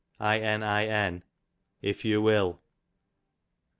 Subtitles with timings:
[0.19, 1.21] Inin,
[1.83, 2.59] if you will.